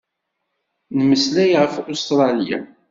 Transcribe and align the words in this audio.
Nmeslay 0.97 1.51
ɣef 1.61 1.73
Ustṛalya. 1.93 2.59